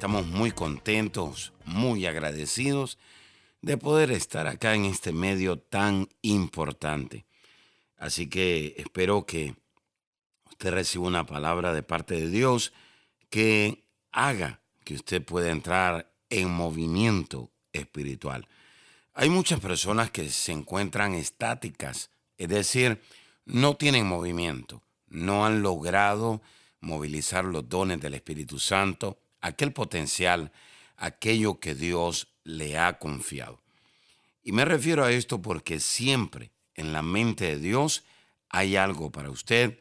[0.00, 2.96] Estamos muy contentos, muy agradecidos
[3.60, 7.26] de poder estar acá en este medio tan importante.
[7.98, 9.56] Así que espero que
[10.48, 12.72] usted reciba una palabra de parte de Dios
[13.28, 18.48] que haga que usted pueda entrar en movimiento espiritual.
[19.12, 23.02] Hay muchas personas que se encuentran estáticas, es decir,
[23.44, 26.40] no tienen movimiento, no han logrado
[26.80, 30.52] movilizar los dones del Espíritu Santo, aquel potencial,
[30.96, 33.60] aquello que Dios le ha confiado.
[34.42, 38.04] Y me refiero a esto porque siempre en la mente de Dios
[38.48, 39.78] hay algo para usted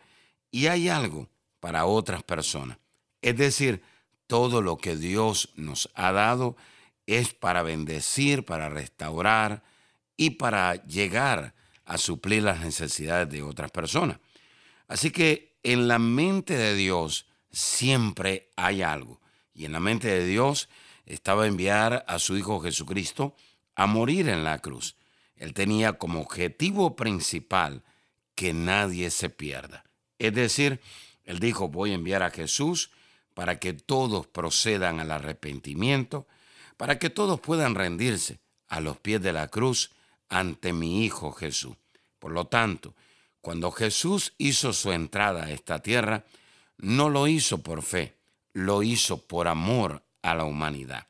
[0.52, 2.78] y hay algo para otras personas.
[3.22, 3.82] Es decir,
[4.28, 6.56] todo lo que Dios nos ha dado
[7.08, 9.64] es para bendecir, para restaurar
[10.16, 11.56] y para llegar
[11.86, 14.20] a suplir las necesidades de otras personas.
[14.88, 19.20] Así que en la mente de Dios siempre hay algo.
[19.60, 20.70] Y en la mente de Dios
[21.06, 23.36] estaba enviar a su Hijo Jesucristo
[23.76, 24.96] a morir en la cruz.
[25.36, 27.84] Él tenía como objetivo principal
[28.36, 29.84] que nadie se pierda.
[30.18, 30.80] Es decir,
[31.26, 32.92] él dijo, voy a enviar a Jesús
[33.34, 36.26] para que todos procedan al arrepentimiento,
[36.78, 39.92] para que todos puedan rendirse a los pies de la cruz
[40.30, 41.76] ante mi Hijo Jesús.
[42.18, 42.96] Por lo tanto,
[43.42, 46.24] cuando Jesús hizo su entrada a esta tierra,
[46.78, 48.19] no lo hizo por fe,
[48.60, 51.08] lo hizo por amor a la humanidad.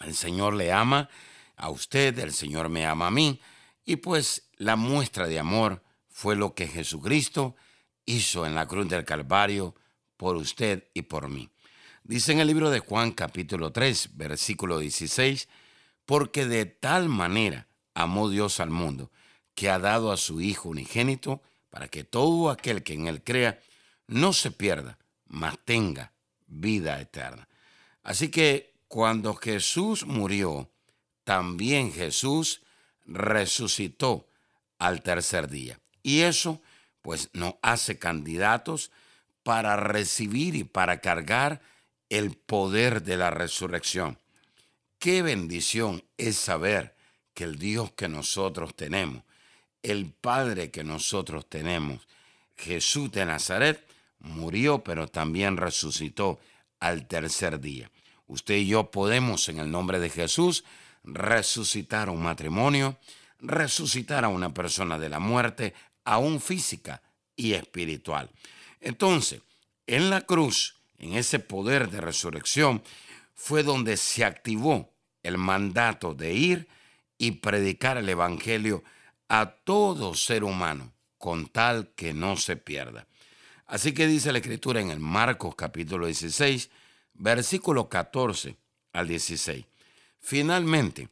[0.00, 1.08] El Señor le ama
[1.56, 3.40] a usted, el Señor me ama a mí,
[3.84, 7.54] y pues la muestra de amor fue lo que Jesucristo
[8.04, 9.74] hizo en la cruz del Calvario
[10.16, 11.48] por usted y por mí.
[12.02, 15.48] Dice en el libro de Juan capítulo 3, versículo 16,
[16.04, 19.10] porque de tal manera amó Dios al mundo,
[19.54, 23.60] que ha dado a su Hijo unigénito, para que todo aquel que en él crea
[24.06, 26.12] no se pierda, mas tenga
[26.46, 27.48] vida eterna.
[28.02, 30.70] Así que cuando Jesús murió,
[31.24, 32.62] también Jesús
[33.04, 34.28] resucitó
[34.78, 35.80] al tercer día.
[36.02, 36.60] Y eso
[37.02, 38.90] pues nos hace candidatos
[39.42, 41.60] para recibir y para cargar
[42.08, 44.18] el poder de la resurrección.
[44.98, 46.96] Qué bendición es saber
[47.34, 49.22] que el Dios que nosotros tenemos,
[49.82, 52.06] el Padre que nosotros tenemos,
[52.56, 53.86] Jesús de Nazaret,
[54.26, 56.38] murió pero también resucitó
[56.80, 57.90] al tercer día.
[58.26, 60.64] Usted y yo podemos en el nombre de Jesús
[61.04, 62.98] resucitar un matrimonio,
[63.38, 67.02] resucitar a una persona de la muerte, aún física
[67.36, 68.30] y espiritual.
[68.80, 69.40] Entonces,
[69.86, 72.82] en la cruz, en ese poder de resurrección,
[73.34, 76.68] fue donde se activó el mandato de ir
[77.18, 78.82] y predicar el Evangelio
[79.28, 83.06] a todo ser humano, con tal que no se pierda.
[83.66, 86.70] Así que dice la Escritura en el Marcos capítulo 16,
[87.14, 88.56] versículo 14
[88.92, 89.64] al 16.
[90.20, 91.08] Finalmente,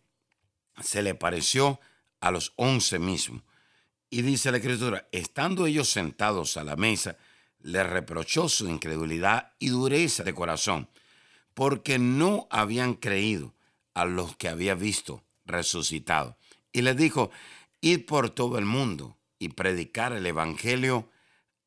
[0.81, 1.81] se le pareció
[2.21, 3.43] a los once mismos.
[4.09, 7.17] Y dice la Escritura, estando ellos sentados a la mesa,
[7.59, 10.89] le reprochó su incredulidad y dureza de corazón,
[11.55, 13.53] porque no habían creído
[13.95, 16.37] a los que había visto resucitado.
[16.73, 17.33] Y les dijo,
[17.81, 21.09] id por todo el mundo y predicar el Evangelio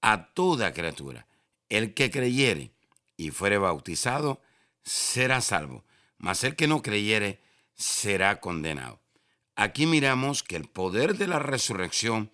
[0.02, 1.28] a toda criatura.
[1.70, 2.72] El que creyere
[3.18, 4.42] y fuere bautizado
[4.84, 5.84] será salvo,
[6.18, 7.42] mas el que no creyere
[7.76, 9.02] será condenado.
[9.56, 12.32] Aquí miramos que el poder de la resurrección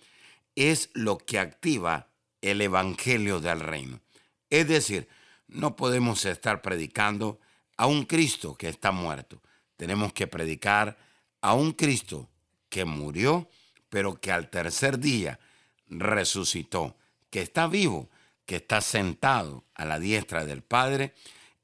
[0.56, 2.09] es lo que activa
[2.41, 4.01] el Evangelio del Reino.
[4.50, 5.07] Es decir,
[5.47, 7.39] no podemos estar predicando
[7.77, 9.42] a un Cristo que está muerto.
[9.77, 10.98] Tenemos que predicar
[11.42, 12.30] a un Cristo
[12.69, 13.50] que murió,
[13.89, 15.39] pero que al tercer día
[15.88, 16.98] resucitó,
[17.33, 18.12] que está vivo,
[18.45, 21.15] que está sentado a la diestra del Padre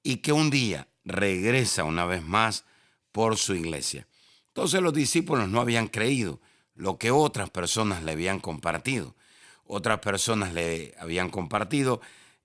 [0.02, 2.66] y que un día regresa una vez más
[3.12, 4.08] por su iglesia.
[4.48, 6.42] Entonces los discípulos no habían creído
[6.74, 9.16] lo que otras personas le habían compartido
[9.72, 12.02] otras personas le habían compartido,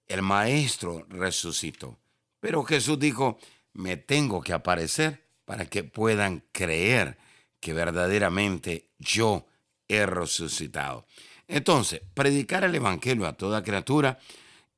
[0.07, 1.99] el maestro resucitó.
[2.39, 3.39] Pero Jesús dijo,
[3.73, 7.17] me tengo que aparecer para que puedan creer
[7.61, 9.47] que verdaderamente yo
[9.89, 11.07] he resucitado.
[11.49, 14.19] Entonces, predicar el Evangelio a toda criatura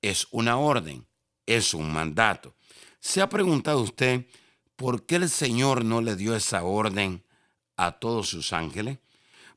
[0.03, 1.07] es una orden,
[1.47, 2.55] es un mandato.
[3.01, 4.27] ¿Se ha preguntado usted
[4.75, 7.23] por qué el Señor no le dio esa orden
[7.77, 8.99] a todos sus ángeles?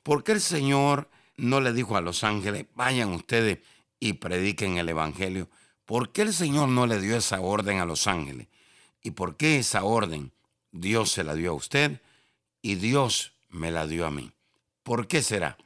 [0.04, 3.60] ¿Por qué el Señor no le dijo a los ángeles, vayan ustedes
[4.00, 5.50] y prediquen el Evangelio?
[5.86, 8.48] ¿Por qué el Señor no le dio esa orden a los ángeles?
[9.02, 10.32] ¿Y por qué esa orden
[10.72, 12.02] Dios se la dio a usted
[12.62, 14.32] y Dios me la dio a mí?
[14.84, 15.58] ¿Por qué será?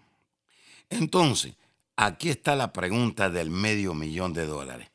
[0.90, 1.54] Entonces,
[1.96, 4.90] aquí está la pregunta del medio millón de dólares.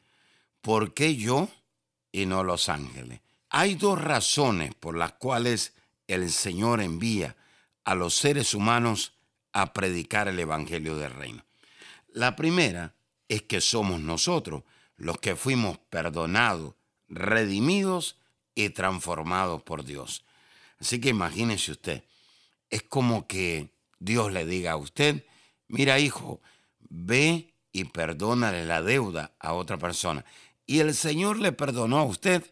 [0.60, 1.48] ¿Por qué yo
[2.12, 3.20] y no los ángeles?
[3.50, 5.74] Hay dos razones por las cuales
[6.06, 7.36] el Señor envía
[7.84, 9.14] a los seres humanos
[9.52, 11.44] a predicar el Evangelio del Reino.
[12.08, 12.94] La primera
[13.28, 14.64] es que somos nosotros
[14.96, 16.74] los que fuimos perdonados,
[17.08, 18.16] redimidos
[18.54, 20.24] y transformados por Dios.
[20.80, 22.04] Así que imagínese usted,
[22.70, 25.24] es como que Dios le diga a usted,
[25.68, 26.40] mira hijo,
[26.80, 30.24] ve y perdónale la deuda a otra persona.
[30.66, 32.44] Y el Señor le perdonó a usted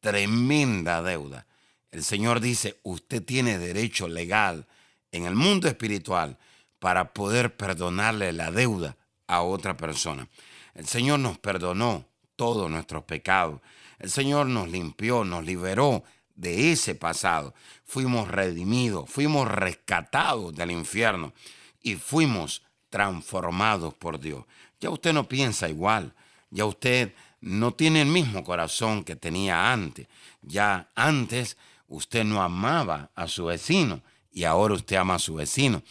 [0.00, 1.46] tremenda deuda.
[1.90, 4.66] El Señor dice, usted tiene derecho legal
[5.12, 6.38] en el mundo espiritual
[6.78, 8.96] para poder perdonarle la deuda
[9.26, 10.28] a otra persona.
[10.74, 12.06] El Señor nos perdonó
[12.36, 13.60] todos nuestros pecados.
[13.98, 17.54] El Señor nos limpió, nos liberó de ese pasado.
[17.84, 21.34] Fuimos redimidos, fuimos rescatados del infierno
[21.82, 24.44] y fuimos transformados por Dios.
[24.80, 26.14] Ya usted no piensa igual,
[26.50, 30.08] ya usted no tiene el mismo corazón que tenía antes.
[30.42, 31.56] Ya antes
[31.88, 35.82] usted no amaba a su vecino y ahora usted ama a su vecino.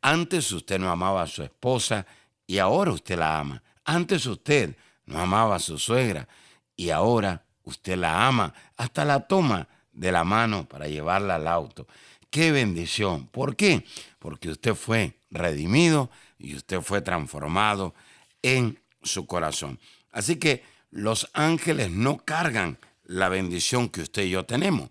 [0.00, 2.06] Antes usted no amaba a su esposa
[2.46, 3.62] y ahora usted la ama.
[3.84, 6.28] Antes usted no amaba a su suegra
[6.76, 8.52] y ahora usted la ama.
[8.76, 11.86] Hasta la toma de la mano para llevarla al auto.
[12.30, 13.26] ¡Qué bendición!
[13.28, 13.84] ¿Por qué?
[14.18, 17.94] Porque usted fue redimido y usted fue transformado
[18.42, 19.78] en su corazón.
[20.10, 24.90] Así que los ángeles no cargan la bendición que usted y yo tenemos.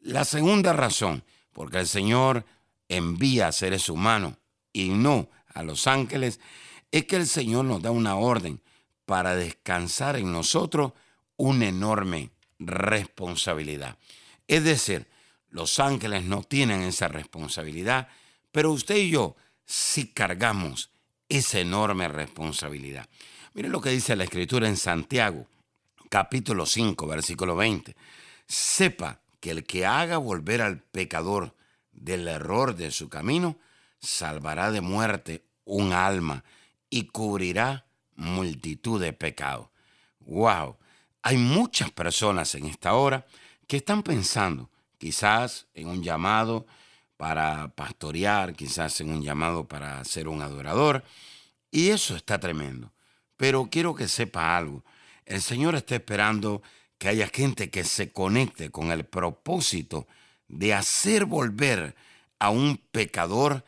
[0.00, 2.44] La segunda razón, porque el Señor
[2.88, 4.34] envía a seres humanos
[4.72, 6.40] y no a los ángeles,
[6.90, 8.62] es que el Señor nos da una orden
[9.04, 10.92] para descansar en nosotros
[11.36, 13.98] una enorme responsabilidad.
[14.46, 15.06] Es decir,
[15.50, 18.08] los ángeles no tienen esa responsabilidad,
[18.52, 20.90] pero usted y yo sí cargamos
[21.28, 23.08] esa enorme responsabilidad.
[23.54, 25.46] Miren lo que dice la Escritura en Santiago,
[26.08, 27.96] capítulo 5, versículo 20.
[28.46, 31.54] Sepa que el que haga volver al pecador
[31.92, 33.58] del error de su camino,
[34.00, 36.44] salvará de muerte un alma
[36.88, 39.68] y cubrirá multitud de pecados.
[40.20, 40.76] ¡Wow!
[41.22, 43.26] Hay muchas personas en esta hora
[43.66, 46.66] que están pensando quizás en un llamado
[47.16, 51.04] para pastorear, quizás en un llamado para ser un adorador,
[51.70, 52.92] y eso está tremendo.
[53.36, 54.84] Pero quiero que sepa algo.
[55.24, 56.62] El Señor está esperando
[56.98, 60.06] que haya gente que se conecte con el propósito
[60.48, 61.94] de hacer volver
[62.38, 63.64] a un pecador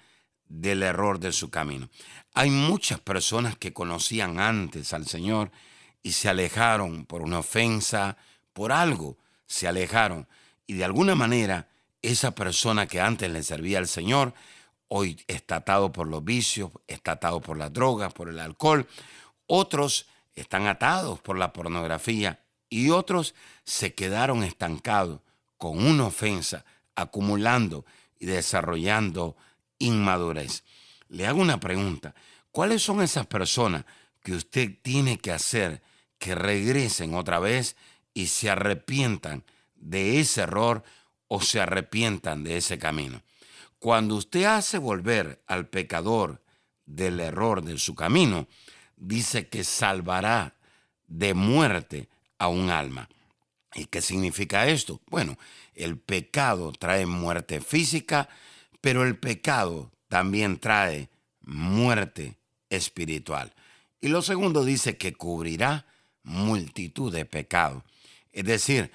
[0.49, 1.89] del error de su camino.
[2.35, 5.51] Hay muchas personas que conocían antes al Señor
[6.03, 8.17] y se alejaron por una ofensa,
[8.53, 9.17] por algo,
[9.47, 10.27] se alejaron.
[10.71, 11.67] Y de alguna manera,
[12.01, 14.35] esa persona que antes le servía al Señor,
[14.87, 18.87] hoy está atado por los vicios, está atado por las drogas, por el alcohol.
[19.49, 20.07] Otros
[20.37, 23.35] están atados por la pornografía y otros
[23.65, 25.23] se quedaron estancados
[25.57, 26.65] con una ofensa,
[26.95, 27.85] acumulando
[28.21, 29.37] y desarrollando
[29.81, 30.63] inmadurez.
[31.09, 32.15] Le hago una pregunta.
[32.53, 33.87] ¿Cuáles son esas personas
[34.23, 35.83] que usted tiene que hacer
[36.21, 37.75] que regresen otra vez
[38.15, 39.43] y se arrepientan
[39.81, 40.85] de ese error
[41.27, 43.23] o se arrepientan de ese camino?
[43.81, 46.43] Cuando usted hace volver al pecador
[46.87, 48.47] del error de su camino,
[48.97, 50.55] dice que salvará
[51.09, 52.09] de muerte
[52.39, 53.09] a un alma.
[53.75, 55.01] ¿Y qué significa esto?
[55.07, 55.39] Bueno,
[55.75, 58.29] el pecado trae muerte física,
[58.81, 61.09] pero el pecado también trae
[61.41, 62.37] muerte
[62.69, 63.53] espiritual.
[64.01, 65.87] Y lo segundo dice que cubrirá
[66.23, 67.83] multitud de pecados.
[68.33, 68.91] Es decir,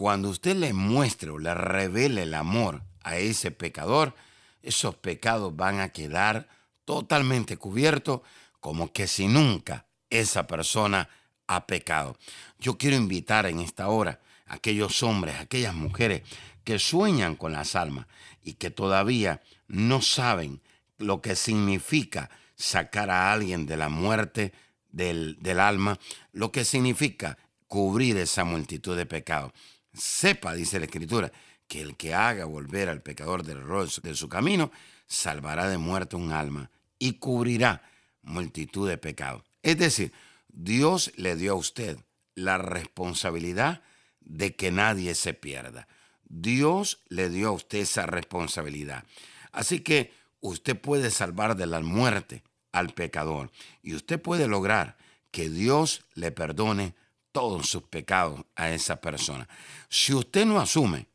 [0.00, 4.14] cuando usted le muestre o le revele el amor a ese pecador,
[4.62, 6.48] esos pecados van a quedar
[6.86, 8.22] totalmente cubiertos
[8.60, 11.10] como que si nunca esa persona
[11.46, 12.16] ha pecado.
[12.58, 16.22] Yo quiero invitar en esta hora a aquellos hombres, a aquellas mujeres
[16.64, 18.06] que sueñan con las almas
[18.42, 20.62] y que todavía no saben
[20.96, 24.54] lo que significa sacar a alguien de la muerte
[24.92, 25.98] del, del alma,
[26.32, 27.36] lo que significa
[27.68, 29.52] cubrir esa multitud de pecados.
[29.92, 31.32] Sepa, dice la Escritura,
[31.66, 34.70] que el que haga volver al pecador del error de su camino,
[35.06, 37.82] salvará de muerte un alma y cubrirá
[38.22, 39.42] multitud de pecados.
[39.62, 40.12] Es decir,
[40.48, 41.98] Dios le dio a usted
[42.34, 43.82] la responsabilidad
[44.20, 45.88] de que nadie se pierda.
[46.24, 49.04] Dios le dio a usted esa responsabilidad.
[49.52, 52.42] Así que usted puede salvar de la muerte
[52.72, 53.50] al pecador
[53.82, 54.96] y usted puede lograr
[55.30, 56.94] que Dios le perdone
[57.32, 59.48] todos sus pecados a esa persona.
[59.88, 61.06] Si usted no asume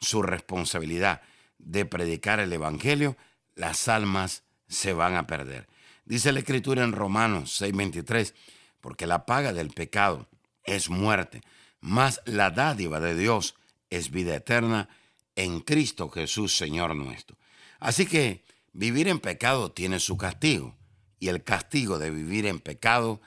[0.00, 1.22] su responsabilidad
[1.58, 3.16] de predicar el Evangelio,
[3.54, 5.68] las almas se van a perder.
[6.04, 8.34] Dice la Escritura en Romanos 6:23,
[8.80, 10.28] porque la paga del pecado
[10.64, 11.40] es muerte,
[11.80, 13.54] mas la dádiva de Dios
[13.90, 14.88] es vida eterna
[15.36, 17.36] en Cristo Jesús, Señor nuestro.
[17.80, 20.76] Así que vivir en pecado tiene su castigo,
[21.18, 23.20] y el castigo de vivir en pecado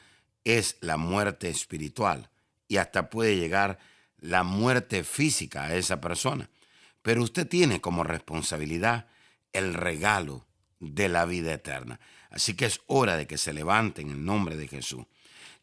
[0.44, 2.30] es la muerte espiritual,
[2.68, 3.80] y hasta puede llegar
[4.20, 6.50] la muerte física a esa persona.
[7.02, 9.08] Pero usted tiene como responsabilidad
[9.54, 10.46] el regalo
[10.80, 12.00] de la vida eterna.
[12.30, 15.06] Así que es hora de que se levante en el nombre de Jesús.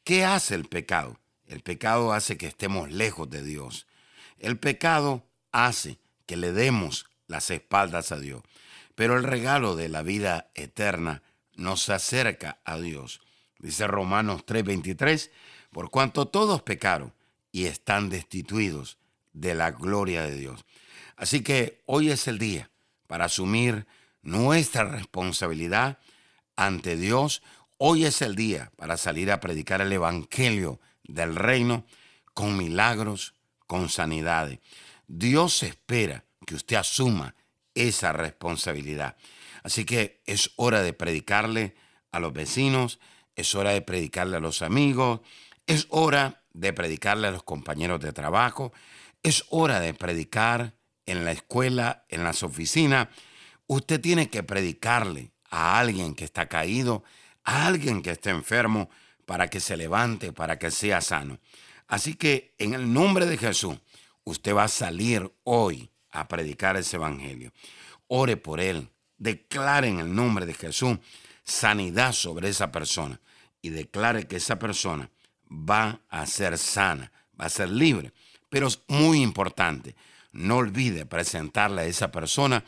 [0.03, 1.19] ¿Qué hace el pecado?
[1.47, 3.87] El pecado hace que estemos lejos de Dios.
[4.39, 8.43] El pecado hace que le demos las espaldas a Dios.
[8.95, 11.23] Pero el regalo de la vida eterna
[11.55, 13.21] nos acerca a Dios.
[13.59, 15.31] Dice Romanos 3:23,
[15.75, 17.13] por cuanto todos pecaron
[17.51, 18.97] y están destituidos
[19.33, 20.65] de la gloria de Dios.
[21.17, 22.71] Así que hoy es el día
[23.09, 23.85] para asumir
[24.23, 25.99] nuestra responsabilidad
[26.55, 27.43] ante Dios.
[27.77, 31.85] Hoy es el día para salir a predicar el Evangelio del reino
[32.35, 33.35] con milagros,
[33.67, 34.61] con sanidades.
[35.09, 37.35] Dios espera que usted asuma
[37.75, 39.17] esa responsabilidad.
[39.65, 41.75] Así que es hora de predicarle
[42.13, 43.01] a los vecinos,
[43.35, 45.21] es hora de predicarle a los amigos,
[45.67, 48.73] es hora de predicarle a los compañeros de trabajo,
[49.23, 50.75] es hora de predicar
[51.07, 53.09] en la escuela, en las oficinas.
[53.67, 57.05] Usted tiene que predicarle a alguien que está caído,
[57.45, 58.91] a alguien que está enfermo,
[59.27, 61.39] para que se levante, para que sea sano.
[61.87, 63.77] Así que en el nombre de Jesús,
[64.25, 67.53] usted va a salir hoy a predicar ese evangelio.
[68.07, 70.99] Ore por él, declare en el nombre de Jesús
[71.43, 73.21] sanidad sobre esa persona
[73.61, 75.11] y declare que esa persona
[75.55, 78.13] va a ser sana, va a ser libre.
[78.49, 79.95] Pero es muy importante,
[80.33, 82.65] no olvide presentarle a esa persona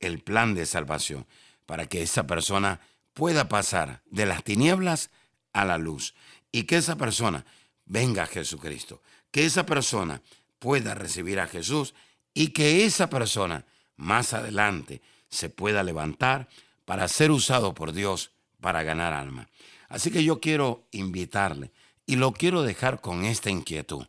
[0.00, 1.26] el plan de salvación
[1.66, 2.80] para que esa persona
[3.14, 5.10] pueda pasar de las tinieblas
[5.52, 6.14] a la luz
[6.52, 7.44] y que esa persona
[7.84, 10.22] venga a Jesucristo, que esa persona
[10.58, 11.94] pueda recibir a Jesús
[12.34, 13.64] y que esa persona
[13.96, 16.48] más adelante se pueda levantar
[16.84, 18.30] para ser usado por Dios
[18.60, 19.48] para ganar alma.
[19.88, 21.72] Así que yo quiero invitarle
[22.06, 24.06] y lo quiero dejar con esta inquietud.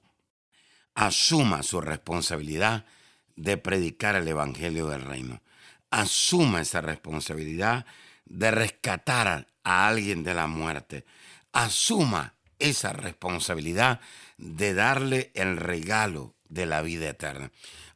[0.95, 2.85] Asuma su responsabilidad
[3.35, 5.41] de predicar el Evangelio del Reino.
[5.89, 7.85] Asuma esa responsabilidad
[8.25, 11.05] de rescatar a alguien de la muerte.
[11.51, 13.99] Asuma esa responsabilidad
[14.37, 17.51] de darle el regalo de la vida eterna.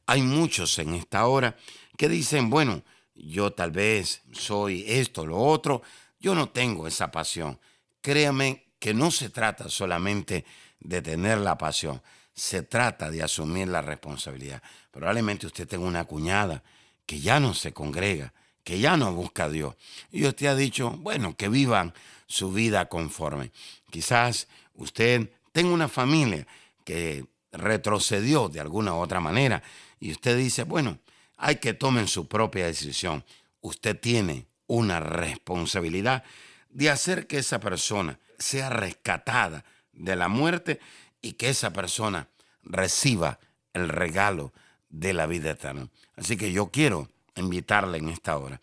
[0.07, 1.55] Hay muchos en esta hora
[1.97, 2.83] que dicen, bueno,
[3.15, 5.81] yo tal vez soy esto, lo otro,
[6.19, 7.59] yo no tengo esa pasión.
[8.01, 10.45] Créame que no se trata solamente
[10.79, 12.03] de tener la pasión,
[12.35, 14.61] se trata de asumir la responsabilidad.
[14.91, 16.61] Probablemente usted tenga una cuñada
[17.03, 18.31] que ya no se congrega,
[18.63, 19.75] que ya no busca a Dios.
[20.11, 21.95] Y usted ha dicho, bueno, que vivan
[22.27, 23.51] su vida conforme.
[23.89, 26.45] Quizás usted tenga una familia
[26.83, 29.63] que retrocedió de alguna u otra manera
[29.99, 30.99] y usted dice, bueno,
[31.37, 33.25] hay que tomen su propia decisión.
[33.61, 36.23] Usted tiene una responsabilidad
[36.69, 40.79] de hacer que esa persona sea rescatada de la muerte
[41.21, 42.29] y que esa persona
[42.63, 43.39] reciba
[43.73, 44.53] el regalo
[44.89, 45.89] de la vida eterna.
[46.15, 48.61] Así que yo quiero invitarle en esta hora.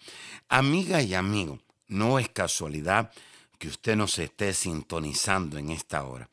[0.48, 3.12] Amiga y amigo, no es casualidad
[3.58, 6.28] que usted nos esté sintonizando en esta hora.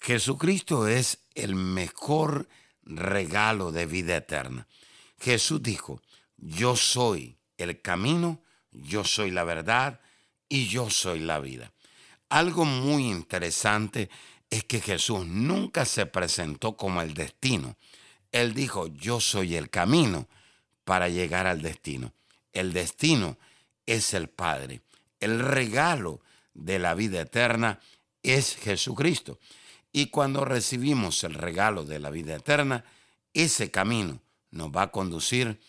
[0.00, 2.48] Jesucristo es el mejor
[2.84, 4.66] regalo de vida eterna.
[5.20, 6.02] Jesús dijo,
[6.36, 10.00] yo soy el camino, yo soy la verdad
[10.48, 11.72] y yo soy la vida.
[12.32, 14.08] Algo muy interesante
[14.48, 17.76] es que Jesús nunca se presentó como el destino.
[18.32, 20.26] Él dijo, yo soy el camino
[20.86, 22.14] para llegar al destino.
[22.54, 23.36] El destino
[23.84, 24.80] es el Padre.
[25.20, 26.22] El regalo
[26.54, 27.80] de la vida eterna
[28.22, 29.38] es Jesucristo.
[29.92, 32.82] Y cuando recibimos el regalo de la vida eterna,
[33.34, 35.60] ese camino nos va a conducir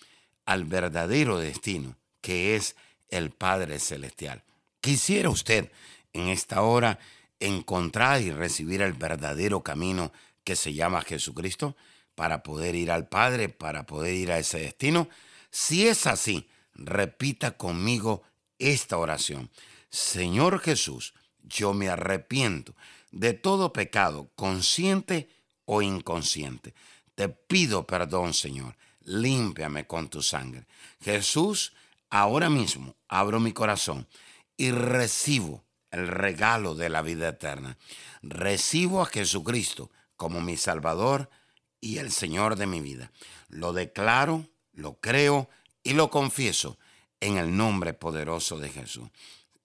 [0.46, 2.77] al verdadero destino, que es
[3.10, 4.43] el Padre Celestial.
[4.79, 5.70] Quisiera usted
[6.13, 7.00] en esta hora
[7.39, 10.12] encontrar y recibir el verdadero camino
[10.43, 11.75] que se llama Jesucristo
[12.15, 15.10] para poder ir al Padre, para poder ir a ese destino?
[15.51, 18.24] Si es así, repita conmigo
[18.60, 19.50] esta oración.
[19.89, 22.75] Señor Jesús, yo me arrepiento
[23.12, 25.29] de todo pecado, consciente
[25.65, 26.74] o inconsciente.
[27.15, 28.75] Te pido perdón, Señor.
[29.01, 30.65] Límpiame con tu sangre.
[31.01, 31.74] Jesús,
[32.10, 34.08] ahora mismo abro mi corazón
[34.55, 35.63] y recibo
[35.94, 37.78] el regalo de la vida eterna.
[38.24, 41.30] Recibo a Jesucristo como mi Salvador
[41.80, 43.12] y el Señor de mi vida.
[43.48, 45.50] Lo declaro, lo creo
[45.84, 46.80] y lo confieso
[47.20, 49.08] en el nombre poderoso de Jesús.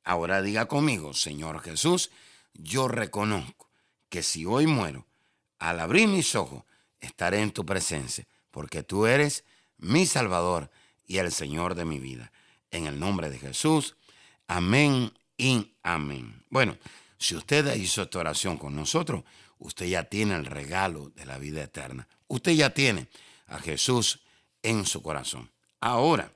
[0.04, 2.10] Ahora diga conmigo, Señor Jesús,
[2.52, 3.70] yo reconozco
[4.10, 5.06] que si hoy muero,
[5.58, 6.64] al abrir mis ojos,
[7.00, 9.44] estaré en tu presencia, porque tú eres
[9.78, 10.70] mi Salvador
[11.06, 12.32] y el Señor de mi vida.
[12.70, 13.96] En el nombre de Jesús,
[14.46, 16.44] amén y amén.
[16.50, 16.76] Bueno,
[17.16, 19.24] si usted hizo esta oración con nosotros,
[19.58, 22.06] usted ya tiene el regalo de la vida eterna.
[22.26, 23.08] Usted ya tiene
[23.46, 24.20] a Jesús
[24.62, 25.50] en su corazón.
[25.80, 26.32] Ahora,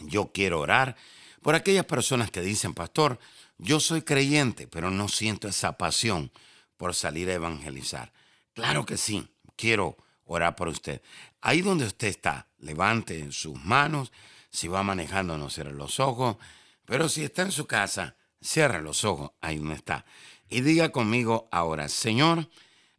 [0.00, 0.96] yo quiero orar
[1.42, 3.18] por aquellas personas que dicen, pastor,
[3.58, 6.32] yo soy creyente, pero no siento esa pasión
[6.76, 8.12] por salir a evangelizar.
[8.54, 11.02] Claro que sí, quiero orar por usted.
[11.40, 14.12] Ahí donde usted está, levante sus manos.
[14.50, 16.36] Si va manejando, no cierre los ojos.
[16.86, 20.04] Pero si está en su casa, cierre los ojos ahí donde está.
[20.48, 22.48] Y diga conmigo ahora, Señor,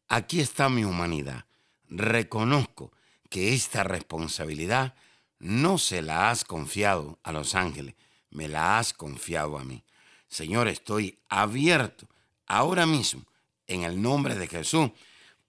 [0.07, 1.45] aquí está mi humanidad.
[1.89, 2.91] Reconozco
[3.29, 4.95] que esta responsabilidad
[5.39, 7.95] no se la has confiado a los ángeles,
[8.29, 9.83] me la has confiado a mí.
[10.27, 12.07] Señor, estoy abierto
[12.45, 13.25] ahora mismo
[13.67, 14.91] en el nombre de Jesús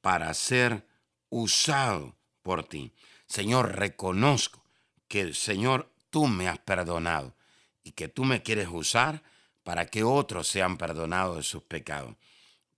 [0.00, 0.86] para ser
[1.28, 2.92] usado por ti.
[3.26, 4.64] Señor, reconozco
[5.08, 7.34] que, Señor, tú me has perdonado
[7.84, 9.22] y que tú me quieres usar
[9.62, 12.16] para que otros sean perdonados de sus pecados.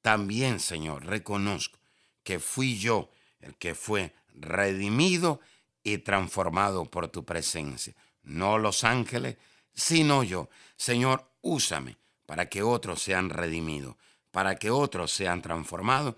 [0.02, 1.78] También, Señor, reconozco
[2.22, 3.10] que fui yo
[3.40, 5.40] el que fue redimido
[5.82, 7.94] y transformado por tu presencia.
[8.22, 9.36] No los ángeles,
[9.72, 10.48] sino yo.
[10.76, 13.96] Señor, úsame para que otros sean redimidos,
[14.30, 16.14] para que otros sean transformados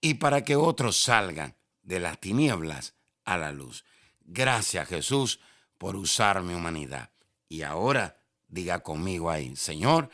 [0.00, 2.94] y para que otros salgan de las tinieblas
[3.24, 3.84] a la luz.
[4.20, 5.40] Gracias Jesús
[5.78, 7.10] por usar mi humanidad.
[7.48, 8.15] Y ahora
[8.48, 10.10] diga conmigo ahí, Señor,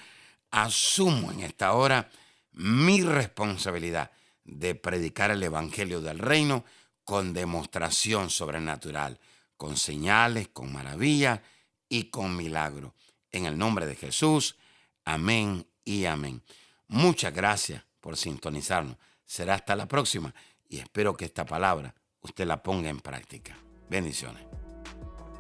[0.50, 2.10] asumo en esta hora
[2.52, 4.10] mi responsabilidad
[4.44, 6.64] de predicar el Evangelio del Reino
[7.04, 9.18] con demostración sobrenatural,
[9.56, 11.40] con señales, con maravillas
[11.88, 12.92] y con milagros.
[13.30, 14.56] En el nombre de Jesús,
[15.04, 16.42] amén y amén.
[16.88, 18.96] Muchas gracias por sintonizarnos.
[19.24, 20.34] Será hasta la próxima
[20.68, 23.56] y espero que esta palabra usted la ponga en práctica.
[23.88, 24.61] Bendiciones.